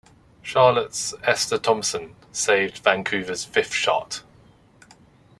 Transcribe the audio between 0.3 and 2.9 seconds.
Charlotte's Esther Thompson saved